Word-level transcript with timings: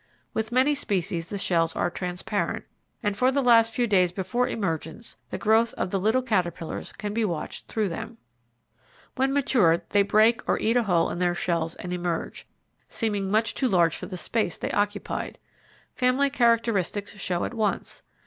With 0.33 0.51
many 0.51 0.73
species 0.73 1.27
the 1.27 1.37
shells 1.37 1.75
are 1.75 1.91
transparent, 1.91 2.65
and 3.03 3.15
for 3.15 3.31
the 3.31 3.43
last 3.43 3.71
few 3.71 3.85
days 3.85 4.11
before 4.11 4.47
emergence 4.47 5.17
the 5.29 5.37
growth 5.37 5.75
of 5.75 5.91
the 5.91 5.99
little 5.99 6.23
caterpillars 6.23 6.91
can 6.91 7.13
be 7.13 7.23
watched 7.23 7.67
through 7.67 7.89
them. 7.89 8.17
When 9.15 9.31
matured 9.31 9.83
they 9.91 10.01
break 10.01 10.41
or 10.49 10.57
eat 10.57 10.75
a 10.75 10.81
hole 10.81 11.11
in 11.11 11.19
their 11.19 11.35
shells 11.35 11.75
and 11.75 11.93
emerge, 11.93 12.47
seeming 12.89 13.29
much 13.29 13.53
too 13.53 13.67
large 13.67 13.95
for 13.95 14.07
the 14.07 14.17
space 14.17 14.57
they 14.57 14.71
occupied. 14.71 15.37
Family 15.93 16.31
characteristics 16.31 17.11
show 17.19 17.45
at 17.45 17.53
once. 17.53 18.01